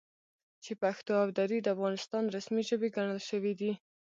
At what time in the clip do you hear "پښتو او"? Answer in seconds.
0.81-1.27